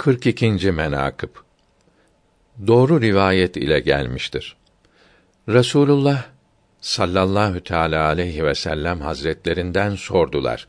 [0.00, 0.72] 42.
[0.72, 1.28] menakıb
[2.66, 4.56] Doğru rivayet ile gelmiştir.
[5.48, 6.24] Resulullah
[6.80, 10.68] sallallahu teala aleyhi ve sellem hazretlerinden sordular.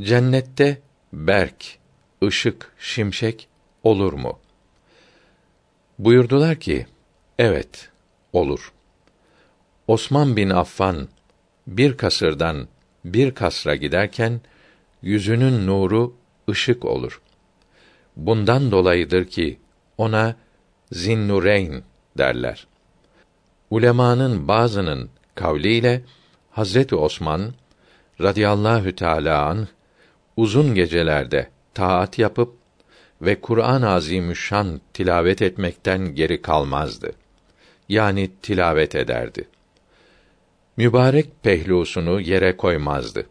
[0.00, 0.78] Cennette
[1.12, 1.78] berk,
[2.24, 3.48] ışık, şimşek
[3.82, 4.38] olur mu?
[5.98, 6.86] Buyurdular ki:
[7.38, 7.90] Evet,
[8.32, 8.72] olur.
[9.86, 11.08] Osman bin Affan
[11.66, 12.68] bir kasırdan
[13.04, 14.40] bir kasra giderken
[15.02, 16.14] yüzünün nuru
[16.48, 17.20] ışık olur.
[18.16, 19.58] Bundan dolayıdır ki
[19.98, 20.36] ona
[20.92, 21.82] Zinnureyn
[22.18, 22.66] derler.
[23.70, 26.02] Ulemanın bazının kavliyle
[26.50, 27.54] Hazreti Osman
[28.20, 29.68] radıyallahu teala an
[30.36, 32.54] uzun gecelerde taat yapıp
[33.22, 37.12] ve Kur'an-ı Azimüşşan tilavet etmekten geri kalmazdı.
[37.88, 39.48] Yani tilavet ederdi.
[40.76, 43.26] Mübarek pehlusunu yere koymazdı.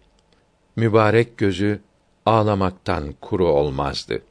[0.75, 1.80] Mübarek gözü
[2.25, 4.21] ağlamaktan kuru olmazdı.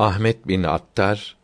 [0.00, 1.36] Ahmet bin Attar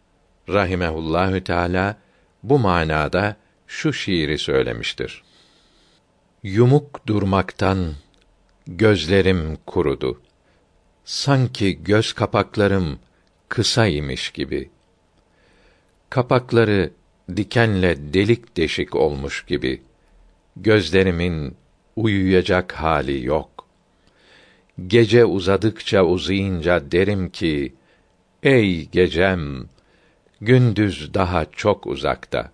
[0.49, 1.97] rahimehullahü teala
[2.43, 5.23] bu manada şu şiiri söylemiştir.
[6.43, 7.95] Yumuk durmaktan
[8.67, 10.21] gözlerim kurudu.
[11.05, 12.99] Sanki göz kapaklarım
[13.49, 14.71] kısa imiş gibi.
[16.11, 16.91] Kapakları
[17.37, 19.83] dikenle delik deşik olmuş gibi.
[20.57, 21.57] Gözlerimin
[21.97, 23.67] uyuyacak hali yok.
[24.87, 27.75] Gece uzadıkça uzayınca derim ki,
[28.47, 29.69] ey gecem,
[30.41, 32.51] gündüz daha çok uzakta.